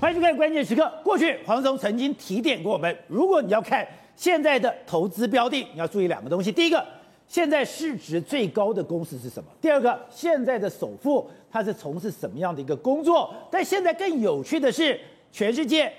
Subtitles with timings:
[0.00, 0.90] 欢迎收看关键时刻。
[1.04, 6.50] 过去黄总曾经提点过我们，如果你要看现在的投资标的，你要注意两个东西。
[6.50, 6.82] 第一个，
[7.28, 9.50] 现在市值最高的公司是什么？
[9.60, 13.30] 第二个，现在的首富他是从事什么样的一个工作？
[13.50, 14.98] 但现在更有趣的是，
[15.30, 15.92] 全世界。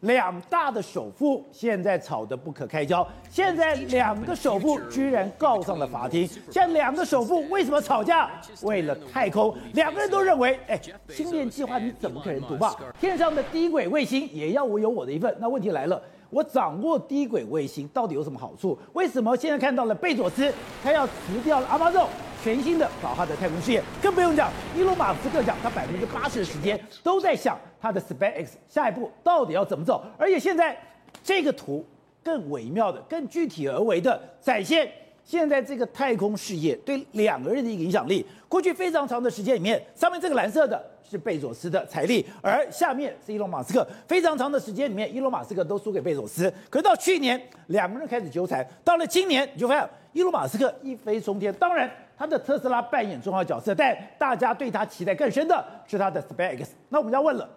[0.00, 6.28] 两大的首富现在吵得不可开交，现在两个首富居然告上了法庭。
[6.50, 8.30] 现在两个首富为什么吵架？
[8.62, 12.74] 为了太空，两个人都认为，哎，星链计划你怎么可能独霸？
[13.00, 15.34] 天上的低轨卫星也要我有我的一份。
[15.40, 16.00] 那问题来了。
[16.30, 18.78] 我掌握低轨卫星到底有什么好处？
[18.92, 20.52] 为什么现在看到了贝佐斯
[20.84, 21.98] 他要辞掉了阿马逊，
[22.44, 23.82] 全新的搞他的太空事业？
[24.02, 30.04] 更不用讲，伊隆马斯克讲他百分之八十的时间都在想他的 SpaceX 下一步到底要怎么走。
[30.16, 30.76] 而且现在
[31.22, 31.84] 这个图
[32.22, 34.90] 更微妙的、更具体而为的展现
[35.24, 38.24] 现在这个太空事业对两个人的一个影响力。
[38.48, 40.82] 过去非常长的时间里面，上面这个蓝色的。
[41.10, 43.88] 是贝佐斯的财力，而下面是伊隆马斯克。
[44.06, 46.52] 非常长的时间里面，伊隆马斯克都输给贝佐斯。
[46.68, 48.62] 可是到去年，两个人开始纠缠。
[48.84, 51.50] 到了今年，你就发现伊隆马斯克一飞冲天。
[51.54, 56.66] 当然，他的特斯拉扮演重要角色，但大家对他期待更深的是他的 SpaceX。
[56.90, 57.48] 那我们要问了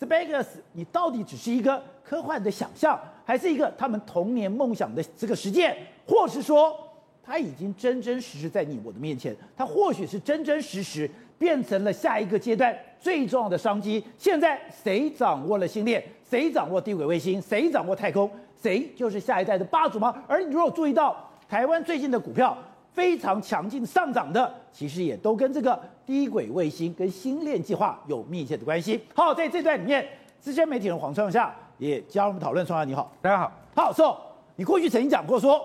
[0.00, 6.76] ，SpaceX，你到底只是一个科幻的想象，还是一个他们童年梦想的这个实践，或是说
[7.22, 9.36] 它已经真真实实在你我的面前？
[9.56, 11.10] 它或许是真真实实。
[11.38, 14.02] 变成了下一个阶段最重要的商机。
[14.16, 16.02] 现在谁掌握了星链？
[16.28, 17.40] 谁掌握低轨卫星？
[17.40, 18.28] 谁掌握太空？
[18.60, 20.12] 谁就是下一代的霸主吗？
[20.26, 22.58] 而你如果注意到台湾最近的股票
[22.98, 29.00] 非常强劲上涨的，其实也都跟这个低轨卫星跟星链计划有密切的关系。
[29.14, 30.04] 好，在这段里面，
[30.40, 32.66] 资深媒体人黄创夏也加入我们讨论。
[32.66, 33.52] 创夏你好，大家好。
[33.76, 34.20] 好，说
[34.56, 35.64] 你过去曾经讲过说，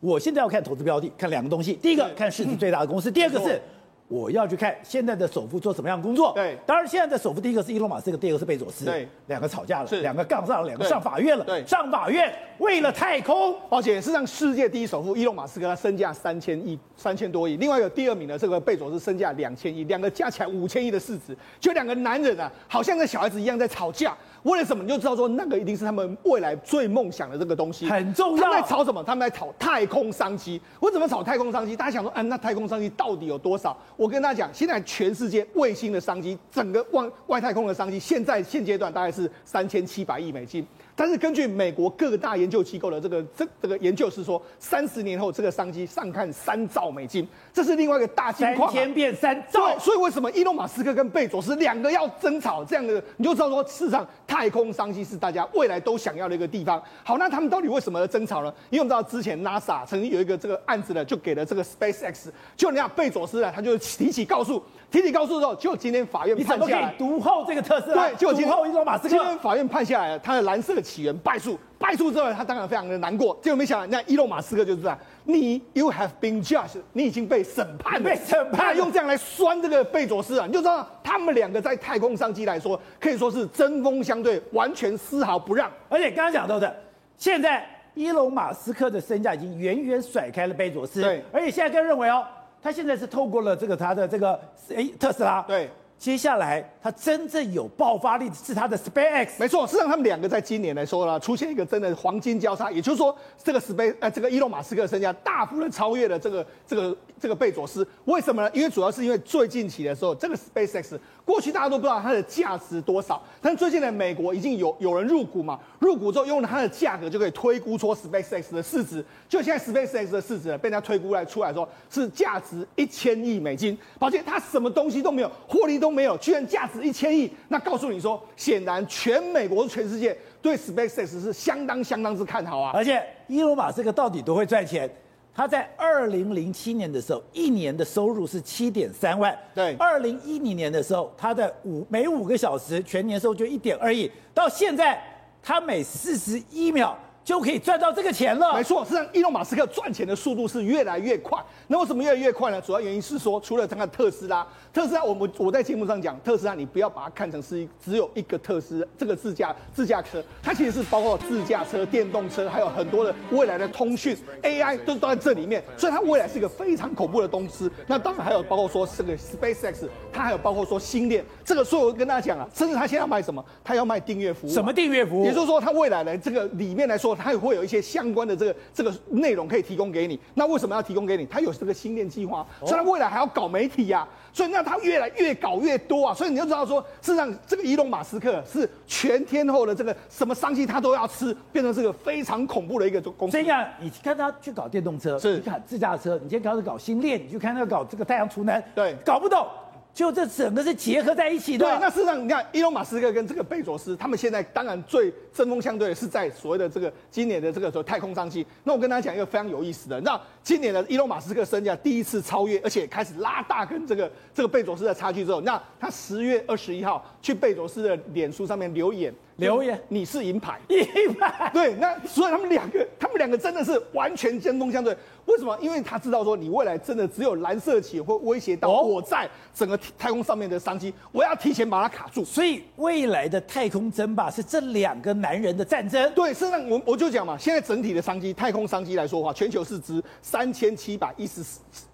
[0.00, 1.74] 我现在要看投资标的，看两个东西。
[1.74, 3.62] 第一个看市值最大的公司，第二个是。
[4.06, 6.32] 我要去看现在的首富做什么样的工作。
[6.34, 8.84] 对，当然现在的首富第一个是伊隆马斯克，第二个是贝佐斯。
[8.84, 11.44] 对，两个吵架了，两个杠上了，两个上法院了。
[11.44, 17.56] 对，上法院为了太空，而且是让世界第一首富伊隆马斯克他身价三千亿，三千多亿。
[17.56, 24.14] 另外一个第二名的这个贝佐斯身价两千亿，两个加起来五千亿的市值，就两个男人啊，好像跟小孩子一样在吵架。
[24.44, 24.82] 为了什么？
[24.82, 28.42] 你就知道说那个一定是他们未来最梦想的这个东西，很重要。
[28.42, 29.02] 他们在炒什么？
[29.02, 30.60] 他们在炒太空商机。
[30.78, 31.74] 我怎么炒太空商机？
[31.74, 33.76] 大家想说，啊，那太空商机到底有多少？
[33.96, 40.66] 我跟大家讲，现在全世界卫星的商机，整个外外太空的商机，现在现阶段大概是三千七百亿美金。
[40.96, 48.72] 但是根据美国各个大研究机构的这个这这个研究是说，三十年后这个商机上看三兆美金，这是另外一个大金矿。
[48.72, 49.66] 三千变三兆。
[49.66, 56.82] 对，所以为什么伊隆马斯克跟贝佐斯两个要争吵这样的，你就知道说，事实上太空商机是大家未来都想要的一个地方。
[57.02, 58.54] 好，那他们到底为什么要争吵呢？
[58.70, 62.26] 因为我们知道之前 NASA 曾经有一个这个案子呢，就给了这个 SpaceX，
[62.56, 64.62] 就你看贝佐斯呢，他就提起告诉。
[64.94, 69.08] 提起告诉之后，就今天法院判下来，独后这个特斯拉，对，就今天后伊隆马斯克。
[69.08, 73.36] 今天法院判下来了，他的蓝色起源败诉，败诉之后，他当然非常的难过。
[73.42, 85.68] 结果没想到，那伊隆马斯克就是这样，你 you have been judged，你已经被审判了，被审判，用这样来酸这个贝佐斯啊，你就知道他们两个在太空商机来说，可以说是针锋相对，完全丝毫不让。
[85.88, 86.72] 而且刚刚讲到的，
[87.18, 92.24] 现在伊隆马斯克的身价已经远远甩开了贝佐斯，对，而且现在更认为哦。
[92.64, 95.68] 他现在是透过了这个他的这个诶特斯拉，对，
[95.98, 108.50] 接下来他真正有爆发力的是他的 SpaceX，没错，事实上他们两个在今年来说呢，出现一个真的黄金交叉，也就是说这个 Space 呃这个伊隆马斯克身价大幅的超越了这个这个这个贝佐斯，为什么呢？
[108.52, 110.98] 因为主要是因为最近期的时候，这个 SpaceX。
[111.24, 119.02] 过去大家都不知道它的价值多少，但最近呢，美国已经有有人入股嘛，入股之后用了它的价格就可以推估出 SpaceX 的市值。
[119.26, 123.78] 就现在 SpaceX 的市值呢，被人家推估来出来说是价值一千亿美金。
[123.98, 127.30] 而且，它什么东西都没有，获利都没有，居然价值一千亿。
[127.48, 132.70] 那告诉你说，显然全美国、全世界对 SpaceX 是相当相当之看好啊。
[132.72, 134.90] 而且，伊隆马斯克到底多会赚钱？
[135.34, 139.38] 他在二零零七年的时候，一年的收入是七点三万。
[139.54, 144.10] 对，二零一零年的时候，他的五每五个小时全年收入就一点二亿。
[144.32, 144.98] 到现在，
[145.42, 146.98] 他每四十一秒。
[147.24, 148.52] 就可以赚到这个钱了。
[148.52, 151.42] 没错，实际上，伊隆马斯克赚钱的速度是越来越快。
[151.68, 152.60] 那为什么越来越快呢？
[152.60, 165.64] 主要原因是说，除了这个特斯拉，特斯拉，我们我在节目上讲，特斯拉你不要把它看成是只有一个特斯这个自驾自驾车，它其实是包括自驾车、电动车，还有很多的未来的通讯 AI 都都在这里面。
[165.78, 167.70] 所以它未来是一个非常恐怖的东西。
[167.86, 171.24] 那当然还有包括说这个 SpaceX，它还有包括说星链。
[171.42, 173.42] 这个所以我跟大家讲啊，甚至它现在要卖什么？
[173.64, 174.50] 它要卖订阅服务。
[174.50, 175.24] 什么订阅服务？
[175.24, 177.13] 也就是说，它未来的这个里面来说。
[177.14, 180.18] 说它也会有一些相关的这个这个内容可以提供给你。
[180.34, 181.24] 那为什么要提供给你？
[181.26, 184.08] 它有这个星链计划，所以它未来还要搞媒体呀、啊。
[184.32, 186.14] 所以那它越来越搞越多啊。
[186.14, 193.36] 所以你就知道说，事实上这个伊隆马斯克是全天候的这个什么商机他都要吃，变成这个非常恐怖的一个公司。
[193.36, 199.46] 这样，你看他去搞电动车，是你看自驾车，你先开始搞星链，你去看他搞这个太阳储能，对，搞不懂。
[199.94, 201.64] 就这整个是结合在一起的。
[201.64, 208.44] 对，那事实上你看，伊隆马斯克跟这个贝佐斯，他们现在当然最针锋相对的是在所谓的这个今年的这个说太空商机。
[208.64, 219.14] 那我跟大家讲一个非常有意思的，你知道今年的伊隆马斯克身价第一次超越，而且开始拉大跟这个这个贝佐斯的差距之后，那他十月二十一号去贝佐斯的脸书上面留言。
[219.36, 224.96] 留言，你是银牌， 银牌，对，那所以他们两个，他们两个真的是完全针锋相对。
[225.26, 225.56] 为什么？
[225.60, 232.24] 因为他知道说，你未来真的只有蓝色企业会威胁到我在整个太空上面的商机，我要提前把它卡住。
[232.24, 236.12] 所以未来的太空争霸是这两个男人的战争。
[236.14, 241.42] 对，事实上我我就讲嘛，现在整体的商机，太空商机来说的话，全球市值三千七百一十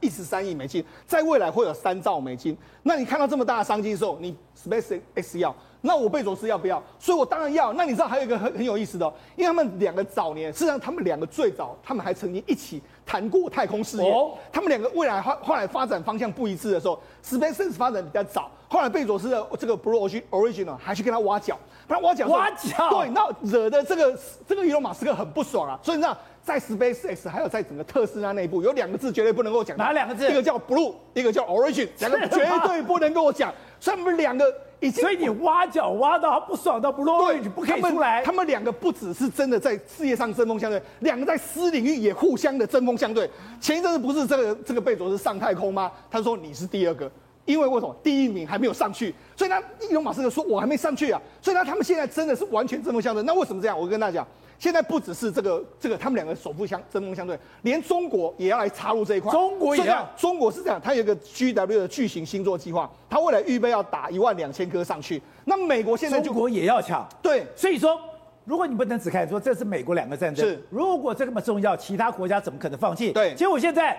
[0.01, 2.57] 一十三亿美金，在未来会有三兆美金。
[2.83, 5.55] 那你看到这么大的商机的时候，你 SpaceX 要。
[5.83, 6.83] 那我贝佐斯要不要？
[6.99, 7.73] 所以我当然要。
[7.73, 14.09] 那你知道还有一个很很有意思的，因为他们两个早年，事实上他们两个最早，他们还曾经一起谈过太空事业。
[14.09, 14.39] 哦。
[14.53, 21.59] 他们两个未来后后来发展方向不一致的时候，SpaceX 发展比较早，后来贝佐斯的这个 Blue Origin 还去跟他挖角，
[21.89, 22.29] 他挖角。
[22.29, 22.89] 挖角。
[22.91, 24.17] 对，那惹得这个
[24.47, 25.77] 这个伊隆马斯克很不爽啊。
[25.83, 29.77] 所以你知道，在 SpaceX 还有在整个特斯拉内部，有两个字绝对不能够讲。
[29.77, 30.31] 哪两个字？
[30.31, 33.53] 一个叫 Blue，一个叫 Origin，两个绝对不能跟我讲。
[33.81, 34.45] 所以他们两个。
[34.89, 38.23] 所以你挖角挖到他不爽到不落，你不可以出来。
[38.23, 43.29] 他们两个不只是真的在事业上针锋相对，两个在私领域也互相的针锋相对。
[43.61, 45.91] 前一阵子不是这个这个贝佐斯上太空吗？
[46.11, 47.11] 他说你是第二个，
[47.45, 49.13] 因为为什么第一名还没有上去？
[49.37, 51.21] 所以他伊隆马斯克说我还没上去啊。
[51.43, 53.23] 所以呢，他们现在真的是完全针锋相对。
[53.25, 53.79] 那为什么这样？
[53.79, 54.27] 我跟大家讲。
[54.61, 59.33] 现在不只是这个这个，他们两个首富相针锋相对，连中国也要来插入这一块。
[59.33, 65.21] 中国也要，中国是这样，它有一个 GW 的巨型星座计划，它未来预备要打一万两千颗上去。
[65.47, 67.99] 那美国现在就中国也要抢，对，所以说，
[68.45, 73.13] 如果你不能只看说这是美国两个战争，是如果这么重要，其他国家怎么可能放弃？
[73.13, 73.99] 对，结果现在。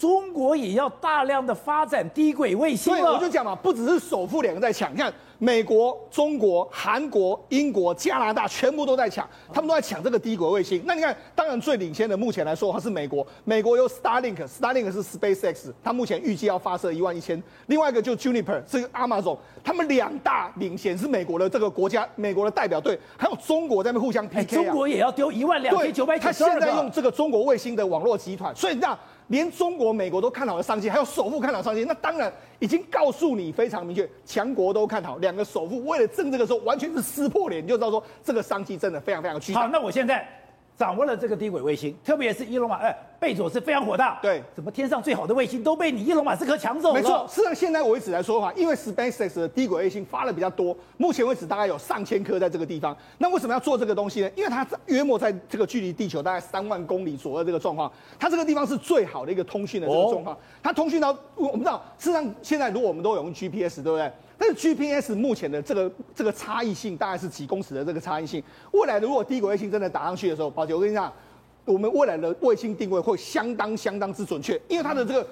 [0.00, 2.90] 中国也要大量的发展低轨卫星。
[2.90, 10.82] 对，我就讲嘛，不只是首富两个在抢，你看美国、中国、韩国、英国、加拿大全部都在抢，他们都在抢这个低轨卫星。
[10.86, 17.42] 那你看，当然最领先的目前来说，它是美国，美国有 Starlink，Starlink 是 SpaceX，它目前预计要发射一万一千。
[17.66, 24.64] 另外一个就 Juniper，这个 Amazon，他们两大领先是美国的这个国家，美国的代表队，还有中国在那边互相 PK 啊。
[24.64, 26.60] 中国也要丢一万两千九百九十二个。
[26.60, 28.98] 他现在用这个中国卫星的网络集团，所以那。
[29.30, 35.16] 连中国、美国都看好的商机，还有首富看好商机，那当然已经告诉你非常明确，强国都看好。
[35.16, 39.62] 两个首富为了争这个时候，完全是撕破脸，你就知道说这个商机真的非常非常巨大。
[39.62, 40.28] 好，那我现在。
[40.76, 44.18] 掌握了这个低轨卫星，特别是伊隆马，哎，贝佐斯非常火大。
[44.22, 46.94] 对，怎么天上最好的卫星都被你伊隆马斯克抢走了？
[46.94, 52.96] 没错，事实上现在为止来说的话，因为 SpaceX 的低轨卫星发的比较多，目前为止大概有上千颗在这个地方。
[53.18, 54.30] 那为什么要做这个东西呢？
[54.34, 60.34] 因为它约莫在这个距离地球大概三万公里左右这个状况，它这个地方是最好的一个通讯的这个状况。
[60.34, 64.10] 哦、它通讯到我们知道，事实上现在如果我们都有用 GPS，对不对？
[64.38, 68.42] 但是 GPS 目前的这个这个差异性大概是几公尺的这个差异性。
[68.72, 71.12] 未来如果低轨卫星真的打上去的时候，宝姐，我跟你讲。
[71.64, 75.26] 我们未来的卫星定位会相当相当之准确，因为它的这个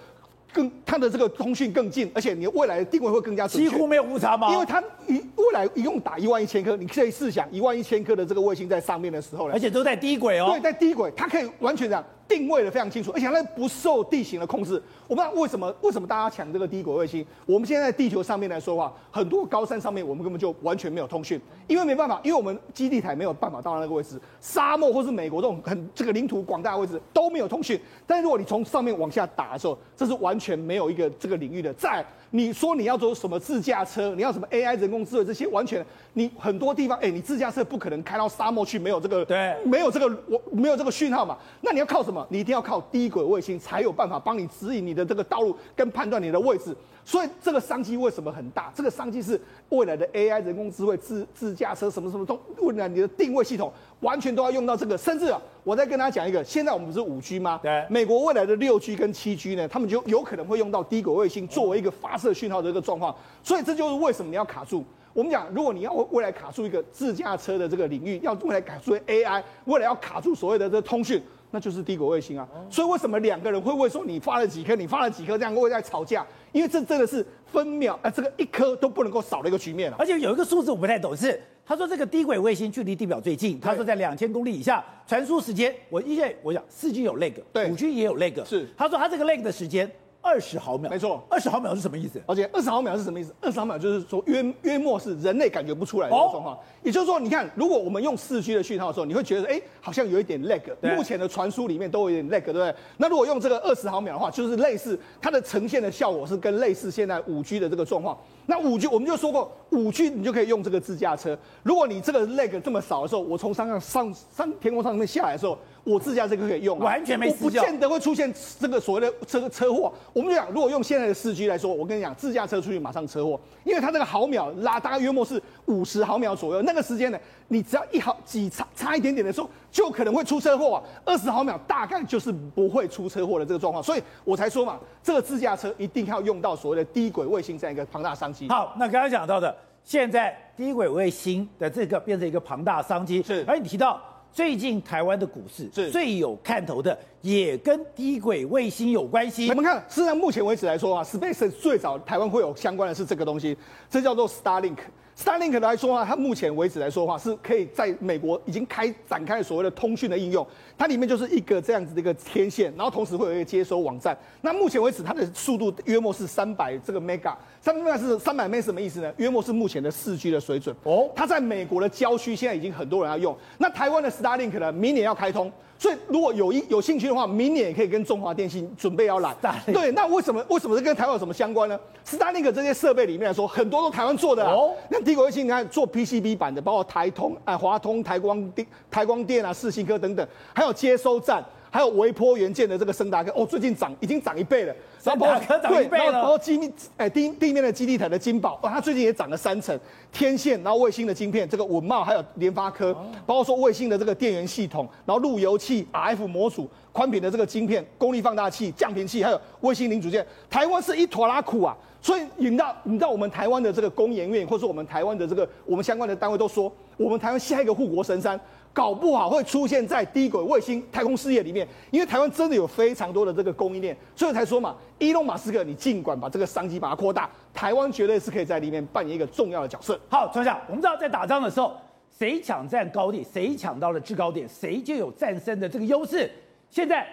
[0.52, 4.52] 更它的这个通讯更近，而且你未来的定位会更加准确，几乎没有误差吗？
[4.52, 12.04] 因为它一未来一共打一万一千颗，你可以试想一万一千颗的这个卫星在上面的时候呢，而且都在低轨哦，对，在低轨，它可以完全这样。
[12.28, 14.80] 定位的非常清楚，而且它不受地形的控制。
[15.06, 17.24] 我不知道为什么，为什么大家抢这个低轨卫星？
[17.46, 24.20] 我们现在在地球上面来说的话，很多高山上面我们根本就完全没有通讯，因为没办法，因为我们基地台没有办法到那个位置。
[24.40, 27.80] 沙漠或是美国这种很这个领土广大的位置都没有通讯。
[28.06, 31.72] 但如果你从上面往下打的时候，这是完全没有一个这个领域的。
[31.72, 41.38] 在你说你要做什么自驾车，你要什么 AI 人工智能这些，完全你很多地方，哎，你自驾车不可能开到沙漠去，没有这个对，没有这个我没有这个讯号嘛？
[41.62, 42.17] 那你要靠什么？
[42.28, 46.74] 你一定要靠低轨卫星才有办法帮你指引你的这个道路跟判断你的位置。
[47.04, 48.70] 所以这个商机为什么很大？
[48.74, 54.98] 这个商机是未来的 AI 人工智慧自自驾车什么什么都未来你的定位系统完全都要用到这个。
[54.98, 57.60] 甚至啊，我再跟大家讲一个，现在我们不是五 G 吗？
[57.62, 57.82] 对。
[57.88, 63.14] 美国未来的六 G 跟七 G 呢，他们就有可能会用到低轨卫星作为一个发射讯号的一个状况。
[63.42, 64.84] 所以这就是为什么你要卡住。
[65.14, 71.20] 我们讲，如果你要未来卡住一个自驾车的这个领域，要未来卡住 AI，未来要卡住所谓的这个通讯。
[71.50, 76.26] 那就是低轨卫星啊，所以为什么两个人会问说你发了几颗，你发了几颗这样会在吵架？
[76.52, 79.96] 因为这真的是分秒啊，这个一颗都不能够少的一个局面了。
[79.98, 88.68] 而且有一个数字我不太懂，是他说这个低轨卫星距离地表最近，他说在两千公里以下，传输时间，我因为我想四 G 有 lag，对，五 G 也有 lag，是。
[88.76, 89.90] 他说他这个 lag 的时间。
[90.28, 92.20] 二十毫秒，没错，二十毫秒是什么意思？
[92.26, 93.34] 而且二十毫秒是什么意思？
[93.40, 96.58] 二十毫秒就是说约约莫是人类感觉不出来的状况。
[96.82, 100.60] 也就是说，你看，如果我们用四 G 的讯号的时候，你会觉得哎，好像有一点 lag。
[100.94, 102.74] 目前的传输里面都有点 lag，对不对？
[102.98, 108.18] 那如果用这个二十毫秒的话，就是类似它的呈现的效果是跟类似现在五 G 的这个状况。
[108.50, 111.38] 那五 G 我们就说过，五 G 你就可以用这个自驾车。
[111.62, 115.56] 如果你这个 leg 这么少的时候，我从山上上上天空上面下来的时候。
[115.84, 119.90] 我自驾这个可以用，完全没我，不见得会出现这个所谓的这个车祸。
[120.12, 130.82] 我们就讲，如果用现在的四 G 来说，我跟你讲，自驾车出去马上车祸，因为它这个毫秒拉大概约莫是五十毫秒左右，那个时间呢，你只要一毫几差差一点点的时候，就可能会出车祸啊。
[131.04, 138.48] 二十毫秒大概就是不会出车祸的这个状况，所以我才说嘛，这个自驾车一定要用到所谓的低轨卫星这样一个庞大商机。
[138.48, 144.00] 好，那刚刚讲到的，现在低轨卫星的这个变成一个庞大商机，是，而你提到。
[144.30, 149.48] 最近台湾的股市是最有看头的，也跟低轨卫星有关系。
[149.48, 153.56] 我们看，事实上目前为止来说啊，Space 最早台湾会有相关的是这个东西，
[153.88, 154.76] 这叫做 Starlink。
[155.18, 160.46] Starlink 来说啊，它目前为止来说的话，是可以在美国已经开展开所谓的通讯的应用。
[160.78, 164.16] 它里面就是一个这样子的一个天线，然后同时会有一个接收网站。
[164.42, 169.12] 那目前为止，它的速度约莫是三百这个 mega，三百 mega 是三百 mega 什么意思呢？
[169.16, 170.74] 约莫是目前的四 G 的水准。
[170.84, 173.36] 哦，它在美国的郊区现在已经很多人要用。
[173.58, 175.50] 那台湾的 Starlink 呢，明年要开通。
[175.78, 179.32] 所以如果有一有兴趣的话，明年也可以跟中华电信准备要来。
[179.72, 184.44] 对，那为什么为什么是跟台湾有什么相关呢？Starlink 这些设备里面来说，很多都台湾做的。
[184.44, 191.44] 哦，那帝国卫星你看做 PCB 版的，包括台通、啊华通、台光电、台光电啊、世新科等等，还有接收站。
[191.70, 194.74] 还有微波元件的这个升达科哦，最近涨已经涨一倍了。
[195.02, 196.12] 升达科涨一倍了。
[196.12, 199.78] 然后基地哎地地面的基地台的金宝，哦，它最近也涨了三成。
[200.10, 202.94] 天线，然后卫星的晶片，这个稳懋还有联发科，
[203.26, 211.76] 包括说卫星的这个电源系统，然后路由器、RF 模组、宽频的这个晶片、功率放大器、降频器，还有卫星零组件，台湾是一坨拉苦啊。
[212.00, 218.40] 所以引到引到我们台湾的这个工研院，或者说我们台湾的这个我们相关的单位都说，我们台湾下一个护国神山。
[218.78, 229.98] 搞不好会出现在低轨卫星太空事业里面，因为台湾真的有非常多的这个供应链，所以才说嘛，伊隆马斯克，你尽管把这个商机把它扩大，台湾绝对是可以在里面扮演一个重要的角色。
[230.08, 231.74] 好，庄夏，我们知道在打仗的时候，
[232.16, 236.30] 谁抢占高地，谁抢到了制高点，谁就有战胜的这个优势。
[236.70, 237.04] 现在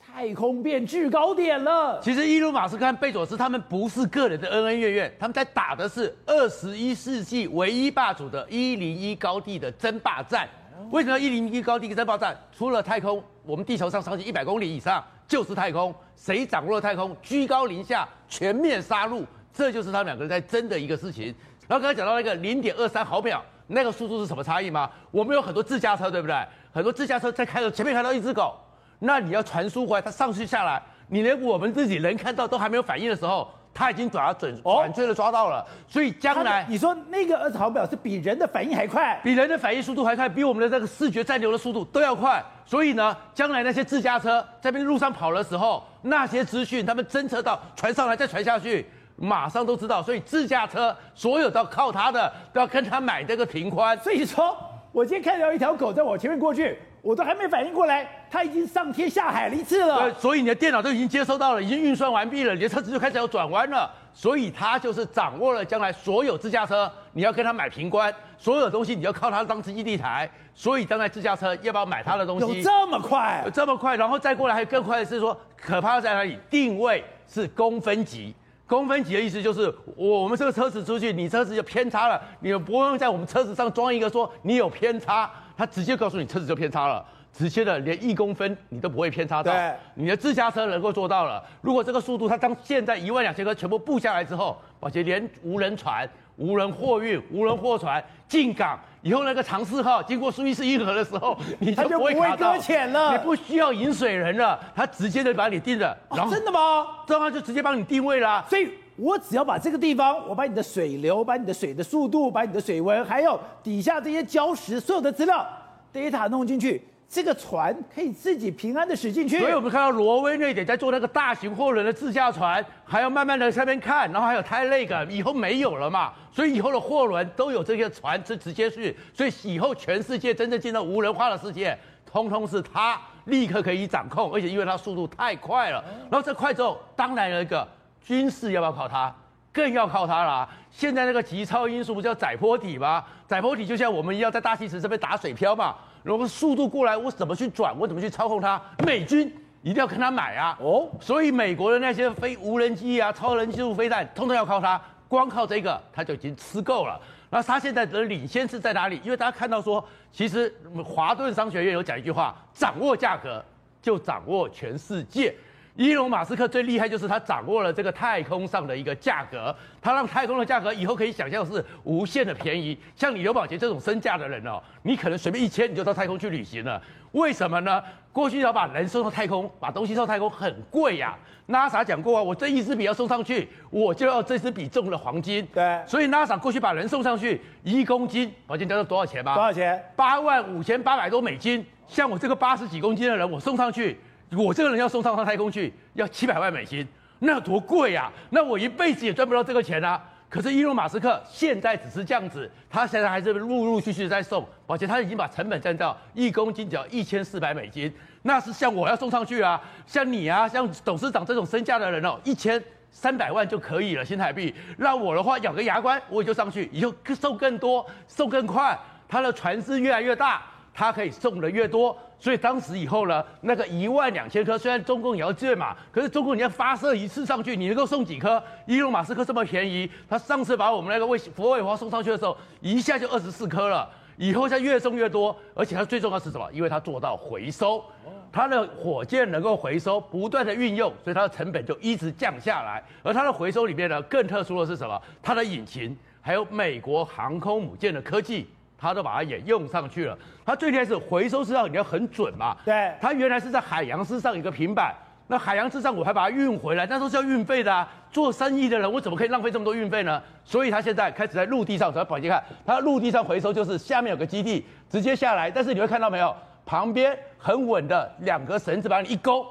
[0.00, 2.00] 太空变制高点了。
[2.02, 10.48] 其实伊隆马斯克贝佐斯他们不是个人的恩恩怨怨，他们在打的是二十一世纪唯一霸主的一零一高地的争霸战。
[10.90, 12.36] 为什么一零一高地争霸战？
[12.56, 21.34] 除了太空，我们地球上上去一百公里以上就是太空，谁掌握了太空，居高临下，全面杀戮，这就是他们两个人在争的一个事情。
[21.68, 24.90] 然后刚才讲到那个零点二三毫秒，那个速度是什么差异吗？
[25.10, 26.36] 我们有很多自驾车，对不对？
[26.72, 28.56] 很多自驾车在开的前面看到一只狗，
[28.98, 33.48] 那你要传输回来，它上去下来，你连我们自己人看到都还没有反应的时候。
[33.80, 42.44] 他已经抓准准确的抓到了，哦、所以将来你说那个二十毫秒是比人的反应还快，比人的反应速度还快，比我们的这个视觉暂留的速度都要快。
[42.66, 50.02] 所以呢，将来那些自驾车在边路上跑的时候，那些资讯他们侦测到传上来再传下去，马上都知道。
[50.02, 53.96] 所以自驾车所有都要靠他的，都要跟他买这个平宽。
[54.00, 54.54] 所以说，
[54.92, 56.78] 我今天看到一条狗在我前面过去。
[57.02, 60.00] 我都还没反应过来，他已经上天下海了一次了。
[60.00, 63.90] 对，所以你的电脑都已经接收到了，已经运算完毕了，你的车子就开始要转弯了。
[64.12, 70.28] 所以它就是掌握了将来所有自驾车，你要跟它买平关，所有东西你要靠它当成基地台。
[70.52, 72.58] 所以将来自驾车要不要买它的东西？
[72.58, 73.40] 有这么快？
[73.44, 76.36] 有这么快，然后再过来还有更快的是说，可怕的在哪里？
[76.50, 78.34] 定位是公分级，
[78.70, 79.62] 公分级的意思就是
[79.96, 85.28] 我我们这个车子出去，你车子就偏差了，你不用在我们车子上装一个说你有偏差。
[85.56, 89.52] 他直接告诉你车子就偏差了，直接的连一公分你都不会偏差到。
[89.52, 91.44] 对，你的自驾车能够做到了。
[91.60, 96.08] 如果这个速度，它当现在一万两千颗全部布下来之后，而且连无人船、
[96.40, 105.96] 无人货运、无人货船进港以后，那个长赐号经过苏伊士运河的时候， 你就不会搁浅了，你不需要引水人了，他直接的把你定了。
[106.10, 106.86] 然后真的吗？
[107.06, 108.44] 这样就直接帮你定位了。
[108.48, 115.46] 所以我只要把这个地方，我把你的水流、把你的水的速度、把你的水温，还有底下这些礁石所有的资料。
[115.92, 116.80] data 弄进去，
[117.12, 119.40] 这个船可以自己平安的驶进去。
[119.40, 131.76] 所以我们看到挪威瑞典在做那个大型货轮的自驾船，还要慢慢的在那边看，然后还有太累个，以后没有了嘛，所以以后的货轮都有这些船是直接去，所以以后全世界真正进到无人化的世界，
[132.06, 137.66] 通通是它立刻可以掌控，而且因为它速度太快了，然后这快之后，当然有一个
[138.00, 139.12] 军事要不要靠它？
[139.52, 140.48] 更要靠它啦。
[140.70, 143.04] 现在那个极超音速不叫载波体吗？
[143.26, 145.74] 载波体就像我们一样在大气层这边打水漂嘛。
[146.02, 147.76] 如果速度过来，我怎么去转？
[147.78, 148.60] 我怎么去操控它？
[148.84, 150.56] 美军一定要跟他买啊！
[150.60, 154.80] 哦，所以美国的那些飞无人机啊、超人技术飞弹，通通要靠它。
[155.08, 157.00] 光靠这个，他就已经吃够了。
[157.30, 159.00] 那他现在的领先是在哪里？
[159.04, 160.54] 因为大家看到说，其实
[160.84, 163.44] 华顿商学院有讲一句话：掌握价格
[163.82, 165.34] 就掌握全世界。
[165.76, 172.76] 伊隆马斯克最厉害就是他掌握了这个太空上的一个价格，他让太空的价格以后可以想象是无限的便宜。
[172.96, 176.80] 像你刘宝杰这种身价的人哦，你可能随便一千你就到太空去旅行了。
[177.12, 177.82] 为什么呢？
[178.12, 181.16] 过去要把人送到太空，把东西送到太空很贵呀。
[181.48, 185.46] NASA 讲过啊，我这一支笔要送上去，我就要这支笔重的黄金。
[185.52, 189.34] 对，所以 NASA 过去把人送上去一公斤，宝杰知道多少钱吗？
[189.34, 189.82] 多少钱？
[189.96, 191.64] 八万五千八百多美金。
[191.88, 193.98] 像我这个八十几公斤的人，我送上去。
[194.36, 196.86] 我这个人要送上上太空去，要七百万美金，
[197.18, 198.10] 那多贵呀？
[198.30, 200.00] 那我一辈子也赚不到这个钱啊！
[200.28, 214.54] 可是伊隆马斯克现在只是这样子，他现在还是陆陆续续在送，而且他已经把成本降到一公斤只要一千四百美金，那是像我要送上去啊，像你啊，像董事长这种身价的人哦，一千三百万就可以了新台币。
[214.76, 220.40] 那我的话咬个牙关，我也就上去，以后送更多，送更快，他的船是越来越大，
[220.72, 221.98] 他可以送的越多。
[222.20, 228.40] 所以当时以后呢，那个一万两千颗，虽然中共也要建嘛，可是中共你要发射一次上去，你能够送几颗？
[228.66, 233.88] 伊隆马斯克这么便宜，他上次把我们那个卫佛卫华送上去的时候，一下就二十四颗了。
[234.18, 236.46] 以后现在越送越多，而且它最重要是什么？
[236.52, 237.82] 因为它做到回收，
[238.30, 242.84] 它的火箭能够回收，不断的运用，所以它的成本就一直降下来。
[243.02, 245.00] 而它的回收里面呢，更特殊的是什么？
[245.22, 248.46] 它的引擎还有美国航空母舰的科技。
[248.80, 250.16] 他都把它也用上去了。
[250.44, 252.56] 他最厉害是回收之上你要很准嘛。
[252.64, 252.94] 对。
[253.00, 254.94] 他原来是在海洋之上一个平板，
[255.26, 257.86] 那海洋之上我还把它运回来，那都是要运费的啊。
[258.10, 260.20] 做生意的人我怎么可以浪费这么多运费呢？
[260.44, 265.48] 所以他现在开始在陆地上，走，宝杰看，他陆地上回收就是下面有个基地，直接下来。
[265.48, 266.34] 但是你会看到没有，
[266.66, 269.46] 旁边很稳的两个绳子把你一勾，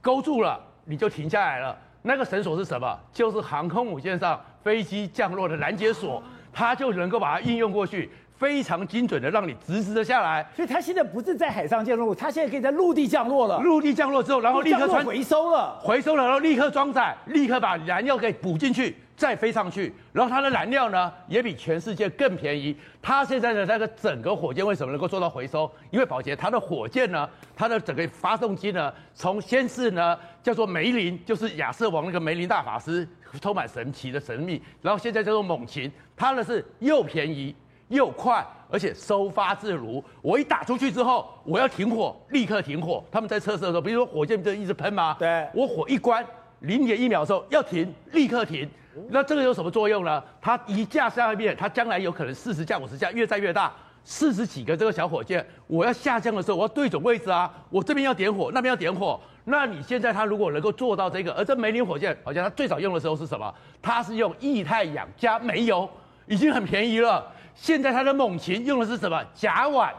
[0.00, 1.76] 勾住了，你就停下来了。
[2.00, 2.98] 那个绳索是什么？
[3.12, 8.10] 就是航空母舰上飞机降落的拦截索，它就能够把它应用过去。
[8.38, 13.58] 非常精准的让你直直的下来，所以它现在不是在海上降落，它现在可以在陆地降落了。
[13.58, 19.92] 陆地降落之后，然后立刻穿回收了，回收了，然后立刻装载，立刻把燃料给补进去，再飞上去。
[20.12, 22.76] 然后它的燃料呢，也比全世界更便宜。
[23.02, 25.68] 它现在的那个整个火箭为什么能够做到回收？
[25.90, 33.08] 因为宝杰它的火箭呢，它的整个发动机呢，从先是呢叫做梅林，就是亚瑟王那个梅林大法师，
[33.40, 34.62] 充满神奇的神秘。
[34.80, 37.52] 然后现在叫做猛禽，它呢是又便宜。
[37.88, 40.02] 又快，而且收发自如。
[40.22, 43.02] 我一打出去之后，我要停火，立刻停火。
[43.10, 45.16] 他们在测试的时候，比如说火箭不就一直喷吗？
[45.18, 46.24] 对，我火一关，
[46.60, 48.68] 零点一秒的时候要停，立刻停。
[49.10, 50.22] 那这个有什么作用呢？
[50.40, 53.72] 它一架下面，它将来有可能四十架、五十架，越载越大，
[54.02, 57.52] 四十几个这个小火箭，我要下降的时候，我要对准位置啊。
[57.70, 59.18] 我这边要点火，那边要点火。
[59.44, 63.54] 那你现在它如果能够做到这个，而这梅林火箭好像它最早用的时候是什么？
[63.80, 65.88] 它是用液态氧加煤油，
[66.26, 67.24] 已经很便宜了。
[67.60, 69.20] 现在它的猛禽用的是什么？
[69.34, 69.90] 甲烷，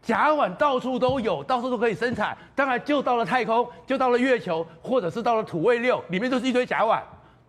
[0.00, 2.38] 甲烷到处都有，到处都可以生产。
[2.54, 7.00] 当然，就到了太空，就到了月球，或者是到了土卫六，里面都是一堆甲烷，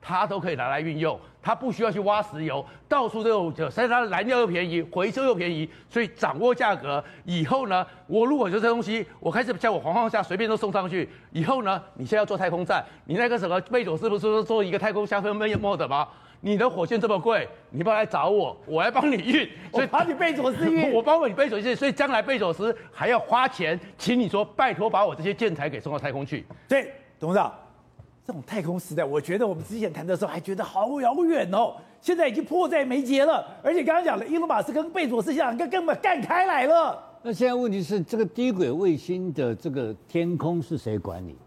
[0.02, 1.18] 它都可以拿来运用。
[1.44, 11.08] 它不需要去挖石油，到处都有，所以它的燃料又便宜，回收又便宜，所以掌握价格以后呢，我如果就这东西，我开始叫我黄黄下随便都送上去。
[11.32, 16.08] 以后呢，你现在要做太空站，你那个什么贝佐斯不是说做一个太空箱分没没的吗？
[16.42, 26.46] 你的火箭这么贵，你不要来找我，我来帮你运， 所以把你贝佐斯运， 我帮你贝佐斯，所以将来贝佐斯还要花钱，请你说拜托把我这些建材给送到太空去。
[26.68, 27.54] 对，董事长，
[28.26, 37.02] 这种太空时代，我觉得我们之前谈的时候还觉得好遥远哦，现在已经迫在眉睫了，而且刚刚讲了，伊隆马斯跟贝佐斯这两个根本干开来了。
[37.22, 41.38] 那现在问题是，这个低轨卫星的这个天空是谁管理？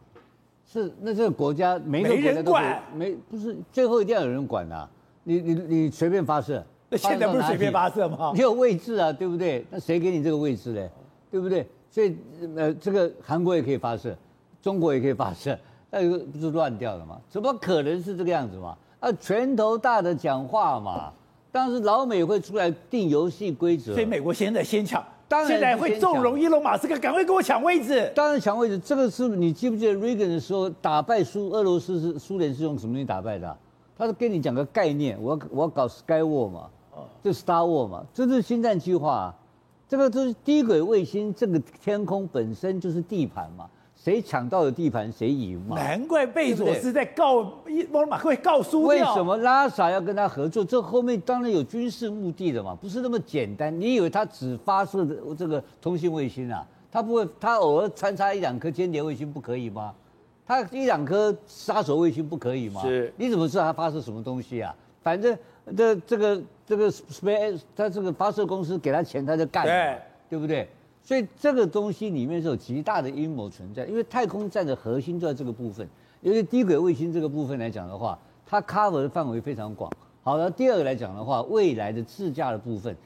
[0.74, 2.52] 是，那这个国家每个国家都
[2.98, 4.90] 没，没不是最后一定要有人管啊。
[5.22, 8.32] 你你你随便发射，那现在不是随便发射吗？
[8.34, 9.64] 你有位置啊，对不对？
[9.70, 10.88] 那谁给你这个位置呢？
[11.30, 11.64] 对不对？
[11.88, 12.16] 所以
[12.56, 14.18] 呃，这个韩国也可以发射，
[14.60, 15.56] 中国也可以发射，
[15.92, 17.20] 那个不是乱掉了吗？
[17.30, 18.76] 怎么可能是这个样子嘛？
[18.98, 21.12] 啊，拳头大的讲话嘛，
[21.52, 25.00] 当时老美会出来定游戏规则，所以美国现在先抢。
[25.26, 28.12] 当然现在会纵容伊隆马斯克，赶快跟我抢位置。
[28.14, 33.56] 当然抢位置，这个是你记不记得 Reagan 的时候打败苏俄罗斯是苏联是用什么东西打败的啊？
[33.96, 36.68] 他是跟你讲个概念，我要我要搞 Sky War 嘛，
[37.22, 39.34] 这 Star War 嘛，这是星战计划啊。
[39.88, 43.68] 这个就是低轨卫星，这个天空本身就是地盘嘛。
[44.04, 45.76] 谁抢到的地盘谁赢嘛。
[45.76, 47.36] 难怪贝佐斯在告
[47.90, 48.88] 沃尔玛会告输掉。
[48.88, 50.62] 为什么拉萨要跟他合作？
[50.62, 53.74] 这后面当然有军事目的的嘛，不是那么简单。
[53.80, 56.66] 你以为他只发射的这个通信卫星啊？
[56.92, 59.94] 他不会，他偶尔穿插一两颗间谍卫星不可以吗？
[60.46, 62.82] 他一两颗杀手卫星不可以吗？
[62.82, 64.76] 是，你怎么知道他发射什么东西啊？
[65.02, 65.34] 反正
[65.74, 70.68] 这这个这个 Space，他这个发射公司给他钱，他就干，对，对不对？
[71.04, 75.86] 所以这个东西里面是有极大的阴谋存在，因为太空站的核心就在这个部分。
[76.22, 79.92] 因为低轨卫星这个部分来讲的话，它 cover 的范围非常广。
[80.22, 82.96] 好了，第二个来讲的话，未来的自驾的部分，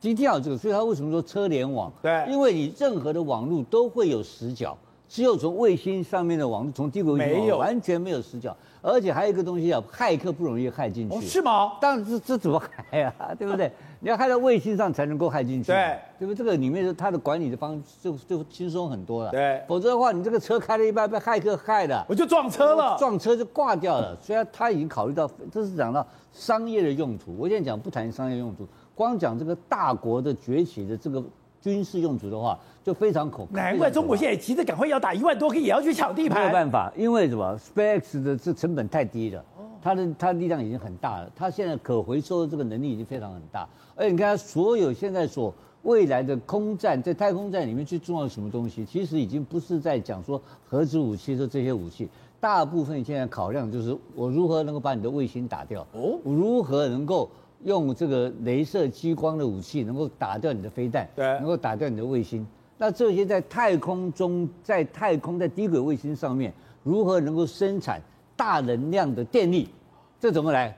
[0.00, 1.92] 一定要这个，所以它为什么说车联网？
[2.00, 8.54] 对，因为你任何的网络都会有死角，只有从卫星上面的网络，从地轨没有完全没有死角。
[8.80, 11.16] 而且还有一个东西啊，骇客不容易骇进去。
[11.16, 11.72] 哦，是吗？
[11.80, 13.34] 但是这这怎么骇啊？
[13.36, 13.72] 对不对？
[14.00, 15.72] 你要骇到卫星上才能够骇进去。
[15.72, 16.36] 对，对不对？
[16.36, 19.30] 这个里面它的管理的方式就就轻松很多了。
[19.30, 24.16] 对，否则的话，你这个车开了一半被骇客骇了，我就撞车了，撞车就挂掉了。
[24.22, 27.34] 虽然他已经考虑到，这是讲到商业的用途。
[27.36, 31.22] 我现在讲不谈商业用途，光讲这个大国的崛起的这个。
[31.60, 33.56] 军事用途的话，就非常恐怖。
[33.56, 36.38] 难怪中国现在急着赶快要打一万多个，也要去抢地盘。
[36.38, 39.44] 没有办法，因为什么？SpaceX 的这成本太低了，
[39.82, 43.68] 它的它力量已经很大了，它现在可回收的这个能力已经非常很大。
[43.96, 57.28] 而且你看，所有现在所未来的空战，在太空战里面最重要的什么东西，其实已经不是在讲说核子武器的这些武器，大部分现在考量就是我如何能够把你的卫星打掉，哦，我如何能够。
[57.64, 62.46] 用这个镭射激光的武器，能够打掉你的飞弹，对，能够打掉你的卫星。
[62.76, 66.52] 那这些在太空中，在太空，在低轨卫星上面，
[66.84, 68.00] 如何能够生产
[68.36, 69.68] 大能量的电力？
[70.20, 70.76] 这怎么来？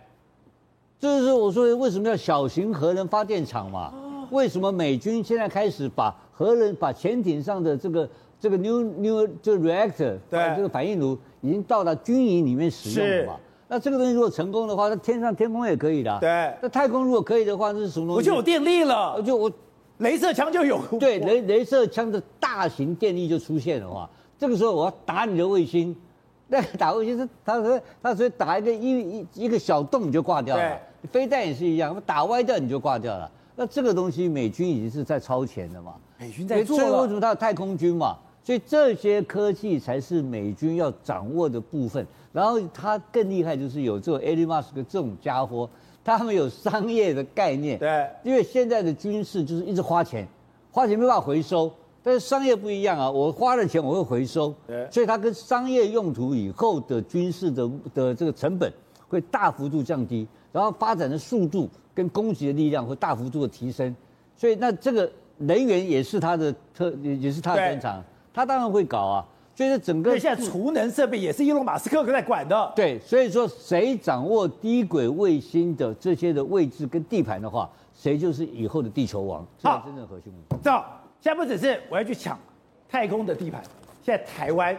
[0.98, 3.92] 这就是我说为什么要小型核能发电厂嘛？
[4.30, 13.40] 为什么美军现在开始把核能、把潜艇上的这个这个 new new 这 reactor，对，这个反应炉已经到达军营里面使用了嘛？
[13.72, 16.18] 那这个东西如果成功的话，那天上天空也可以的。
[16.20, 16.52] 对。
[16.60, 18.18] 那太空如果可以的话，那是什么东西？
[18.18, 19.22] 我就有电力了。
[19.22, 19.48] 就我，
[20.00, 20.80] 镭射枪就有。
[20.98, 25.94] 对，镭镭射枪的大型电力就出现的话，这个时候我要打你的卫星，
[26.48, 30.62] 那个打卫星是它它它所以打一个一一一个小洞你就挂掉了。
[30.62, 31.10] 对。
[31.12, 33.30] 飞弹也是一样，打歪掉你就挂掉了。
[33.54, 35.94] 那这个东西美军已经是在超前的嘛？
[36.18, 36.76] 美军在做。
[36.76, 38.16] 所以为什么它有太空军嘛？
[38.42, 42.04] 所以这些科技才是美军要掌握的部分。
[42.32, 45.68] 然后他更厉害，就是有这种 Elon Musk 这种家伙，
[46.04, 47.78] 他们有商业的概念。
[47.78, 50.26] 对，因为现在的军事就是一直花钱，
[50.70, 51.70] 花钱没办法回收。
[52.02, 54.54] 但是商业不一样啊，我花了钱我会回收。
[54.66, 58.72] 对，所以它跟商业用途以后的军事的的这个成本
[59.06, 63.94] 会大幅度降低，然后发展的速度跟攻击的力量会大幅度的提升。
[64.34, 69.26] 所以那这个能源也是他的特，也是他的专长，他当然会搞啊。
[69.60, 72.72] 所以整个现在储能设备也是伊隆马斯克在管的。
[72.74, 79.46] 对，所以说谁掌握低轨卫星的这些的位置跟地盘的话，谁就是以后的地球王。
[79.58, 80.70] 这是真正核心问题。
[80.70, 82.38] 好，现在不只是我要去抢
[82.88, 83.62] 太空的地盘，
[84.02, 84.74] 现在台湾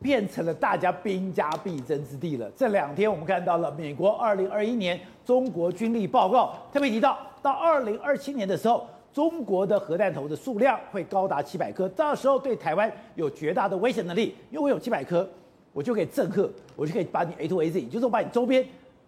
[0.00, 2.50] 变成了大家兵家必争之地了。
[2.56, 8.86] 这两天我们看到了美国二零二一年中国军力报告，特别提到到二零二七年的时候。
[9.14, 15.26] 中国的核弹头的数量会高达七百颗，到时候对台湾有绝大的威胁能力，因为我有七百颗，
[15.72, 18.66] 我就可以震慑，我就可以把你 A to A Z，就是我把你周边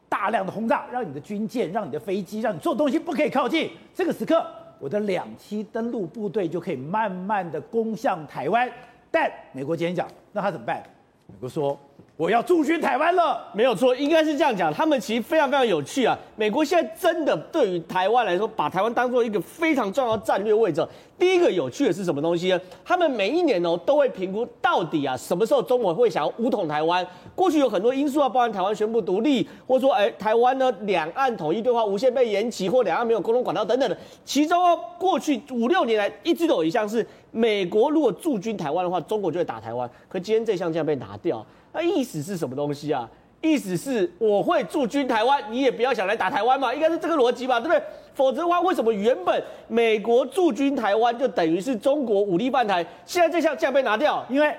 [0.08, 3.68] 大量的轰炸，让你的军舰、让你的飞机、让你做东西不可以靠近。
[3.92, 4.46] 这个时刻，
[4.78, 8.70] 我的两栖登陆部队就可以慢慢的攻向台湾。
[9.10, 10.80] 但美国今天讲，那他怎么办？
[11.26, 11.76] 美国说。
[12.16, 14.72] 我要驻军台湾了，没有错，应该是这样讲。
[14.72, 16.18] 他们其实非常非常有趣啊。
[16.34, 20.86] 美国现在真的对于台湾来说，把台湾当做一个非常重要的战略位置。
[21.18, 22.60] 第一个有趣的是什么东西呢？
[22.82, 27.06] 他们每一年哦都会评估到底啊什么时候中国会想要武统台湾。
[27.34, 33.96] 过去有很多因素啊，包含台湾宣布独立，或者说哎台湾呢两岸统一对话无限被延期，或两岸没有沟通管道等等的。
[34.24, 39.90] 其中哦过去五六年来一直都有一项是，美国如果驻军台湾的话，中国就会打台湾。
[40.08, 41.44] 可今天这项竟然被拿掉。
[41.76, 43.06] 那意思是什么东西啊？
[43.42, 47.82] 意思是我会驻军台湾，你也不要想来打台湾嘛，应该是这个逻辑吧，对不对？
[48.14, 52.84] 否则的话，为什么原本美国驻军台湾就等于是中国武力犯台？
[53.04, 54.24] 现在这项竟然被拿掉？
[54.30, 54.56] 因为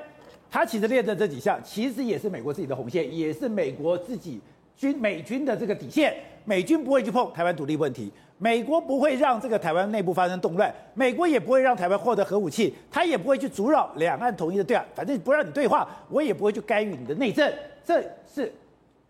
[0.51, 4.39] 他其实列的这几项，其实也是美国自己的红线，也是美国自己
[4.77, 6.15] 军美军的这个底线。
[6.45, 8.11] 美军不会去碰台湾独立问题。
[8.39, 17.51] 美国不会让这个台湾内部发生动乱，美国也不会让台湾获得核武器，他也不会去阻扰两岸统一的对话，反正不让你对话，我也不会去干预你的内政，
[17.83, 18.53] 这是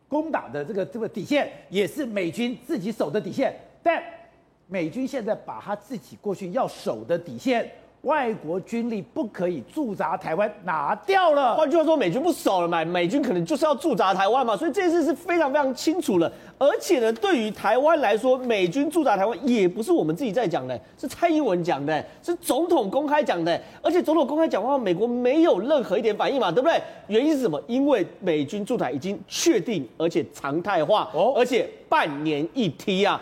[0.08, 3.54] 攻打的这个这个底线，也是美军自己守的底线。
[3.84, 4.02] 但
[4.68, 7.70] 美军现在把他自己过去要守的底线
[8.04, 11.56] 外国军力不可以驻扎台湾，拿掉了。
[11.56, 16.32] 换句话说，美军不守了嘛，美军可能就是要驻扎台湾嘛，所以这件事是非常非常清楚了。
[16.60, 23.60] 而且呢，对于台湾来说，美军驻扎台湾也不是我们自己在讲的，是蔡英文讲的，是总统公开讲的。
[23.82, 26.82] 而且总统公开讲话，美国没有任何一点反应嘛，对不对？
[27.08, 27.62] 原因是什么？
[27.68, 33.22] 因为美军驻台已经确定，而且常态化，哦，而且半年一梯啊。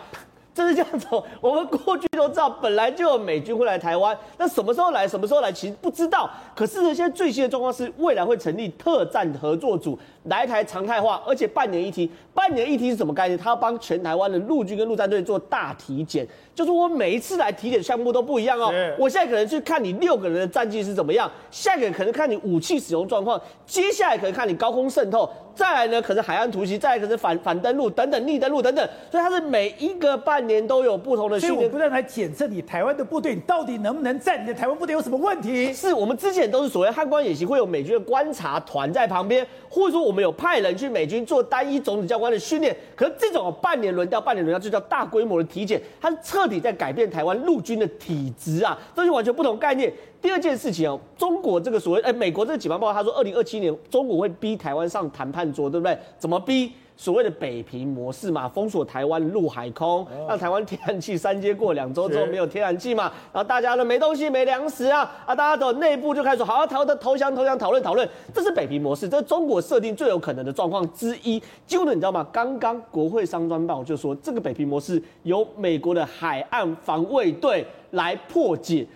[0.56, 1.06] 真是这样子，
[1.38, 6.30] 我们过去都知道，本来就有美军会来台湾，那什么时候来，什么时候来，其实不知道。
[6.54, 12.10] 可是呢，现在最新的状况是，未来会成立特战合作组来台常态化，而且半年一提。
[12.32, 13.38] 半年一提是什么概念？
[13.38, 18.72] 他要帮全台湾的陆军跟陆战队做大体检，就是我每一次来体检项目都不一样哦。
[18.98, 25.28] 我现在可能去看你六个人的战绩是怎么样，下一个可能看你武器使用状况，接下来可能看你高空渗透。
[25.54, 31.56] 再来呢，可能海岸突袭，再来可能反反登陆等等逆登陆等等，所以它是每一个半年都有不同的训练。
[31.56, 34.36] 所以我不断来检测你台湾的部队，你到底能不能在？
[34.36, 35.72] 你的台湾部队有什么问题？
[35.72, 42.76] 是我们之前都是所谓汉光演习，会有美军的观察团在旁边，或者说我们有派人去美军做单一总指教官的训练。
[42.94, 46.16] 可是这种半年轮调、半年轮调就叫大规模的体检，它是
[46.46, 49.92] 彻底在改变台湾陆军的体质啊，这是完全不同概念。
[50.22, 55.98] 第二件事情哦，中国这个所谓，哎，美国这个警方报告，他说，二零二七年中国会逼台湾上谈判桌，对不对？
[56.20, 56.72] 怎么逼？
[56.96, 71.42] 所谓的北平模式嘛，封锁台湾陆海空，让台湾天然气三接过两周之后没有天然气嘛，然后大家都没东西、没粮食啊，啊，大家的内部就开始说，好好投的投降、投降、讨论讨论，这是北平模式，这是中国设定最有可能的状况之一。
[71.66, 72.26] 结果呢，你知道吗？
[72.32, 78.86] 刚刚国会商专报就说，这个北平模式由美国的海岸防卫队来破解。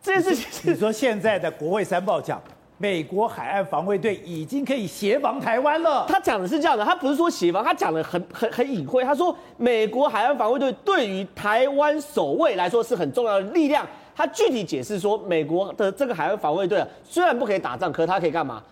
[0.00, 2.40] 这件事情，你说现在的国会三报讲，
[2.80, 6.06] 美国海岸防卫队已经可以协防台湾了。
[6.08, 9.02] 他讲的是这样的，他不是说协防，他讲的很很很隐晦。
[9.02, 13.84] 他说，美国海岸防卫队对于台湾守卫来说是很重要的力量。
[14.14, 18.62] 他具体解释说，美国的这个海岸防卫队啊，虽然不可以打仗，可是他可以干嘛？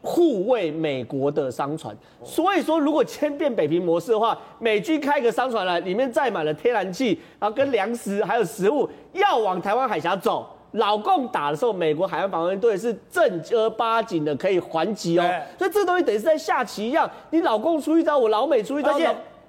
[0.00, 1.96] 护卫美国的商船。
[2.22, 10.48] 所以说，如果千变北平模式的话，美军开个商船来，里面载满了天然气，然后跟粮食还有食物，要往台湾海峡走。
[10.76, 15.22] 老共打的时候，美国海岸防卫队是正儿八经的可以还击哦，
[15.58, 18.98] 所以这东西等于是在下棋一样，你老共出一招，我老美出一招。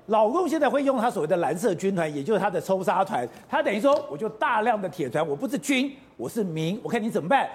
[0.08, 7.48] 老共现在会用他所谓的蓝色军团，也就是他的抽沙团，他等于说我就大量的铁团，我不是军，我是民，我看你怎么办？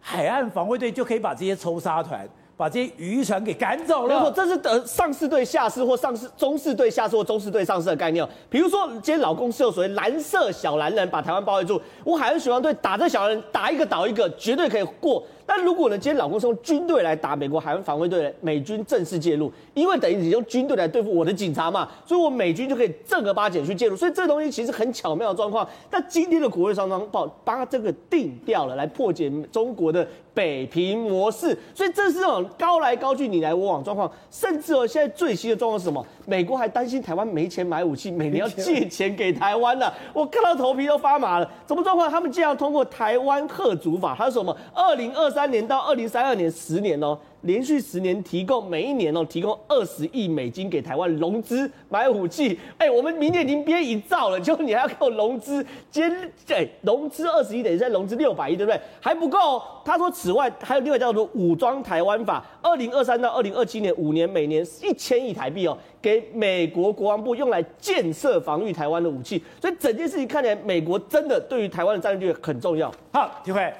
[0.00, 2.26] 海岸防卫队就可以把这些抽沙团。
[2.58, 4.18] 把这些渔船给赶走了。
[4.18, 8.26] 没错，这是呃上市对下市或上市中市对下市或中市对上市的概念。
[8.50, 15.22] 比如说，今天老公是有所谓蓝色小蓝人把台湾包围住，我海岸巡防队打这小蓝人，打一个倒一个，绝对可以过。
[15.46, 25.66] 但如果呢，今天老公是用军队来打美国海岸防卫队，美军正式介入，因为等于你用军队来对付我的警察嘛，所以我美军就可以正儿八经去介入，所以这东西其实很巧妙的状况。
[25.88, 30.06] 但今天的国会商专报把这个定掉了，来破解中国的
[30.38, 34.08] 北平模式，所以这是种高来高去、你来我往状况。
[34.30, 36.06] 甚至哦，现在最新的状况是什么？
[36.26, 39.92] 美国还担心台湾没钱买武器，每年要借钱给台湾了。
[40.12, 41.50] 我看到头皮都发麻了。
[41.66, 42.08] 什么状况？
[42.08, 44.56] 他们竟然通过台湾贺主法，还有什么？
[44.72, 47.18] 二零二三年到二零三二年十年哦。
[47.42, 52.58] 连续十年提供每一年哦，提供二十亿美金给台湾融资买武器。
[52.76, 56.10] 哎、我们明年已经编一兆了，就你还要给我融资，兼
[56.48, 58.80] 哎融资二十亿等于在融资六百亿，对不对？
[59.00, 59.62] 还不够。
[59.84, 69.42] 他说，此外还有另外叫做武装台湾法，二零二三到二零二七年五年，每年一千亿台币哦，给美国国防部用来建设防御台湾的武器。
[69.60, 72.92] 所以整件事情看起来，美国真的对于台湾的战略很重要。
[73.12, 73.72] 好，体会，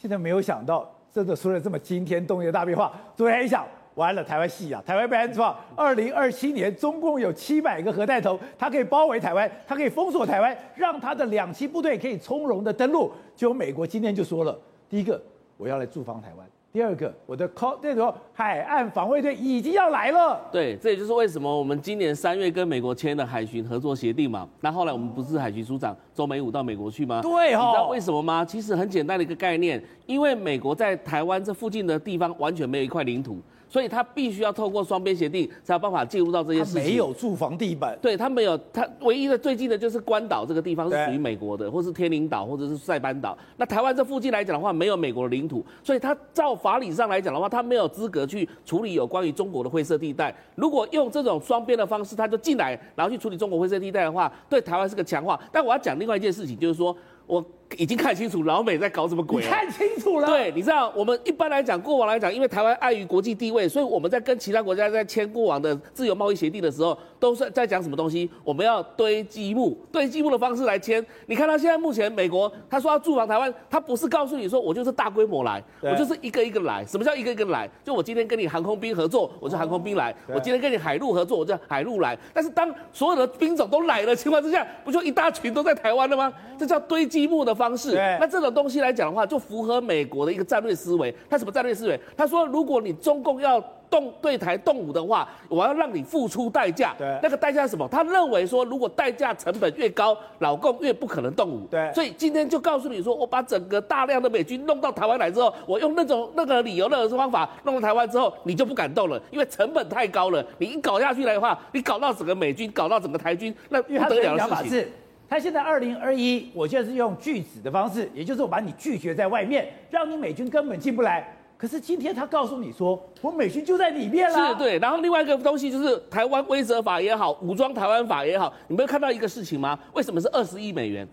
[0.00, 0.97] 现在没有想到。
[1.18, 5.52] 真的出了这么惊天动地的大变化，昨天一想，完了，台湾戏啊，台湾被安装。
[5.74, 13.10] 二零二七年，中共有七百个核弹头，它可以包围台湾，它可以封锁台湾，让它的两栖部队可以从容的登陆。
[13.34, 14.56] 就美国今天就说了，
[14.88, 15.20] 第一个，
[15.56, 16.46] 我要来驻防台湾。
[16.70, 20.38] 第二个，我的 call 那种海岸防卫队已经要来了。
[20.52, 24.46] 对，这也就是为什么我们今年三月跟美国签的海巡合作协定嘛。
[24.60, 27.22] 那后来我们不是海巡署长周美武到美国去吗？
[27.22, 27.64] 对哦。
[27.64, 28.44] 你知道为什么吗？
[28.44, 33.40] 其实很简单的一个概念，因为美国在台湾这附近的地方完全没有一块领土。
[33.68, 36.84] 所以他必须要透过双边协定才有办法进入到这些事情。
[36.84, 43.36] 没有住房地板，对他没有，他唯一的最近的就是关岛这个地方是属于美国的，或是天宁岛或者是塞班岛。
[43.56, 50.34] 那台湾这附近来讲的话，没有美国的领土，所以他照法理上来讲的话，他没有资格去处理有关于中国的灰色地带。
[50.54, 55.38] 如果用这种双边的方式，他就进来，然后去处理中国灰色地带的话，对台湾是个强化。
[55.52, 57.44] 但我要讲另外一件事情，就是说我
[57.76, 59.50] 已经看清楚老美在搞什么鬼了。
[59.50, 60.26] 看清楚了。
[60.26, 68.28] 对，你知道，我们一般来讲，过往来讲，因为台湾碍于国际地位，所以我们在跟其他国家在签过往的自由贸易协定的时候，都是在讲什么东西？
[68.42, 71.04] 我们要堆积木，堆积木的方式来签。
[71.26, 76.84] 你看他现在目前美国，他说要驻防台湾，他不是告诉你说我就是大规模来，我就是一个一个来。
[76.86, 77.68] 什么叫一个一个来？
[77.84, 82.16] 就我今天跟你航空兵合作，我就航空兵来；我今天跟你海陆合作，我就海陆来。
[82.32, 86.32] 但是当所有的兵种都来了情况之下，不就一大群都在台湾了吗？
[86.58, 87.94] 这叫堆积木的方式。
[88.20, 91.14] 那这种东西来讲的话，就符合美国的一个战略思维。
[91.28, 92.00] 他什么战略思维？
[92.16, 96.94] 他说，如果你中共要动对台动武的话，我要让你付出代价。
[96.98, 97.88] 对，那个代价是什么？
[97.88, 101.66] 他认为说，如果代价成本越高，老共越不可能动武。
[101.70, 110.44] 对，所以今天就告诉你说，我把整个大量的美军弄到台湾来之后，我用那种那个理由、那个方法弄到台湾之后，你就不敢动了，因为成本太高了。
[110.58, 114.86] 你一搞下去来的话，你搞到整个美军，搞到整个台军，那不得了的事情。
[115.28, 121.36] 他现在二零二一，我现在是用拒止的方式，也就是我把你拒绝在外面，让你美军根本进不来。
[121.58, 124.48] 可是今天他告诉你说，我美军就在里面了。
[124.50, 124.78] 是，对。
[124.78, 129.78] 然后另外一个东西就是台湾规则法也好，武装台湾法也好，你没有看到一个事情吗？
[129.92, 131.06] 为什么是二十亿美元？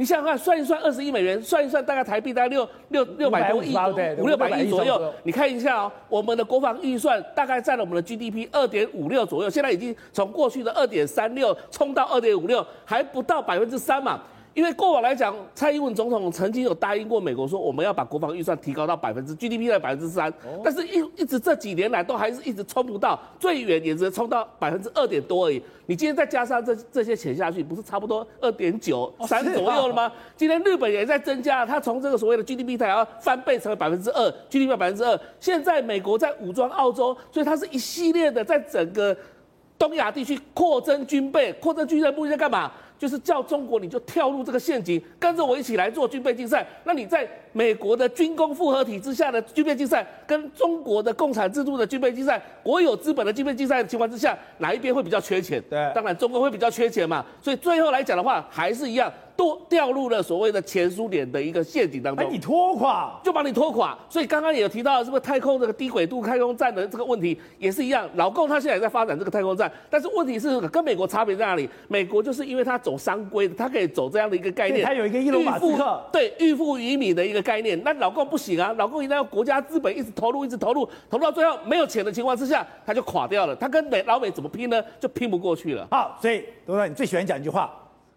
[0.00, 3.76] 你想想看，算一算二十亿美元，算一算大概台币大概六六六百多亿，
[4.16, 5.12] 五六百亿左右。
[5.24, 14.22] 你看一下哦，我们的国防预算大概占了我们的 GDP 二点五六左右，现在已经从过去的二点三六冲到二点五六，还不到百分之三嘛。
[14.52, 20.32] 因为过往来讲，蔡英文总统曾经有答应过美国说，我们要把国防预算提高到百分之 GDP 的百分之三，
[20.64, 25.62] 但是一一直这几年来都还是一直冲不到，最远也只能冲到百分之二点多而已。
[25.86, 30.12] 你今天再加上这这些钱下去，不是差不多二点九三左右了吗？
[30.36, 35.18] 今天日本也在增加，它从这个所谓的 GDP 它要翻倍成为百分之二，GDP 百分之二。
[35.38, 39.16] 现在美国在武装澳洲，所以它是一系列的在整个
[39.78, 42.70] 东亚地区扩增军备，扩增军备的目的在干嘛？
[43.00, 46.66] 就是叫中国，你就跳入这个陷阱，跟着我一起来做军备竞赛。
[46.84, 55.58] 那你在美国的军工复合体之下的军备竞赛，跟中国的共产制度的军备竞赛，国有资本的军备竞赛的情况之下，哪一边会比较缺钱？
[55.70, 57.24] 对，当然中国会比较缺钱嘛。
[57.40, 59.10] 所以最后来讲的话，还是一样。
[59.36, 63.96] 都掉入了所谓的前苏联的一个陷阱当中，把你拖垮，就把你拖垮。
[64.08, 68.08] 所以刚刚也有提到，是不是太空这个低轨度太空站的这个问题也是一样。
[68.14, 71.68] 老共他现在也在发展这个太空站，但是问题是跟美国差别在哪里？
[71.88, 77.80] 美国就是因为它走商规的，它可以走这样的一个概念，它有一个伊隆马斯克，对，预付于民的一个概念。
[77.82, 83.56] 那老共不行啊，老共一旦要国家资本一直投入，一直投入，投入到最后没有钱的情况之下，他就垮掉了。
[83.56, 84.82] 他跟美老美怎么拼呢？
[84.98, 85.86] 就拼不过去了。
[85.90, 87.70] 好，所以董事长，你最喜欢讲一句话：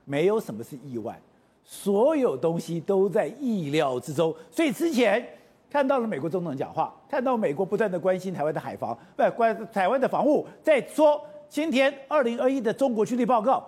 [0.05, 1.19] 没有什么是意外。
[1.65, 5.25] 所有东西都在意料之中，所以之前
[5.71, 13.65] 看到了美国总统讲话，看到美国不断的关心台湾的海防，不关台湾的防务，再说今天二零二一的中国军力报告，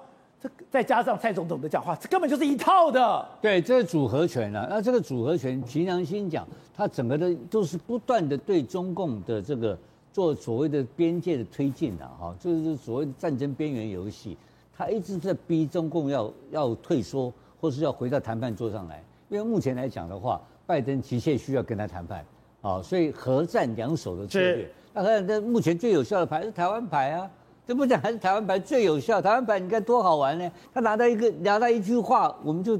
[0.69, 3.25] 再加上蔡总统的讲话，这根本就是一套的。
[3.41, 4.67] 对，这是组合拳啊。
[4.69, 6.45] 那这个组合拳，凭良心讲，
[6.75, 9.77] 它整个的都是不断的对中共的这个
[10.11, 14.37] 做所谓的边界的推进的哈，就是所谓的战争边缘游戏，
[14.77, 17.31] 他一直在逼中共要要退缩。
[17.61, 22.23] 或是要回到谈判桌上来，因为目前来讲的话，拜登急切需要跟他谈判，
[22.61, 24.69] 啊，所以核战两手的策略。
[24.93, 27.27] 那那目前最有效的牌是台湾牌啊，
[27.65, 29.19] 这不讲还是台湾牌最有效？
[29.19, 30.51] 台湾牌你看多好玩呢？
[30.71, 32.79] 他拿到一个拿到一句话，我们就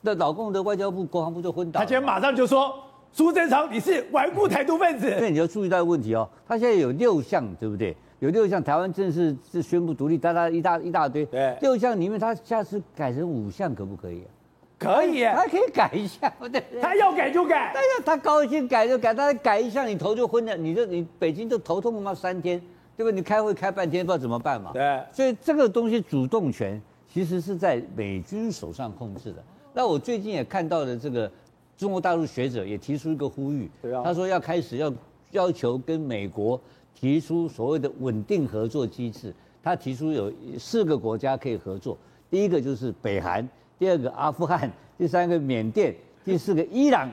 [0.00, 1.80] 那老共的外交部、国防部就昏倒。
[1.80, 2.72] 他今天马上就说
[3.12, 7.94] ：“苏贞昌，你是顽固台独分子。”所以你要注意到问题哦，他现在有六项，对不对？
[8.20, 11.26] 有六项，台湾正式是宣布独立，大大一大一大堆。
[11.26, 14.30] 对，六项里面，他下次改成五项可不可以啊？
[14.78, 16.62] 可以，他可以改一下，对不对？
[16.80, 17.68] 他要改就改。
[17.68, 22.58] 哎呀，他高兴改就改，他改一下你头就昏了，你就你北京就头痛嘛三天，
[22.96, 23.14] 对不对？
[23.14, 24.70] 你开会开半天不知道怎么办嘛。
[24.72, 26.80] 对，所以这个东西主动权
[27.12, 29.42] 其实是在美军手上控制的。
[29.72, 31.30] 那我最近也看到了这个
[31.76, 33.70] 中国大陆学者也提出一个呼吁，
[34.02, 34.92] 他说要开始要
[35.32, 36.60] 要求跟美国。
[36.94, 41.98] 提出所谓的稳定合作机制，他提出有四个国家可以合作，
[42.30, 43.46] 第一个就是北韩，
[43.78, 47.10] 第二个阿富汗，第三个缅甸，第四个伊朗，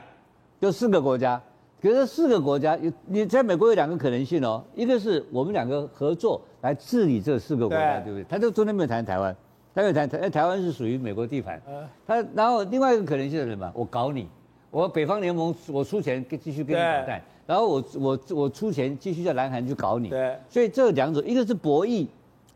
[0.60, 1.40] 就四个国家。
[1.80, 8.24] 可是四个国家有你在美国有两个可能性哦，一个是我们两个合作来治理这四个国家，对不对？
[8.28, 9.36] 他就中间没有谈台湾，
[9.74, 11.60] 他没有谈台，台湾是属于美国地盘。
[12.06, 13.68] 他然后另外一个可能性是什么？
[13.74, 14.28] 我搞你，
[14.72, 17.22] 我北方联盟我出钱继续跟你搞蛋。
[17.46, 22.06] 然后我我我出钱继续在南韩去搞你，对，所以这两种一个是博弈，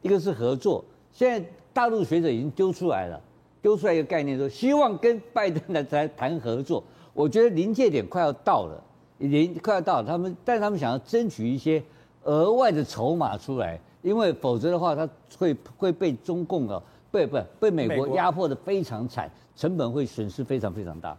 [0.01, 0.83] 一个是合作。
[1.13, 3.21] 现在大陆学者已经丢出来了，
[3.61, 6.83] 丢出来一个概念说，希望跟拜登来来谈合作。
[7.13, 8.83] 我觉得临界点快要到了，
[9.19, 11.83] 临快要到了，他们但他们想要争取一些
[12.23, 16.83] 额外的筹码出来，因为否则的话，他会会被中共啊。
[17.09, 21.17] 被不被美国压迫的非常惨，成本会损失非常非常大。